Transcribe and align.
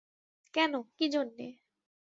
কেন, 0.53 0.73
কী 0.97 1.05
জন্যে। 1.09 1.47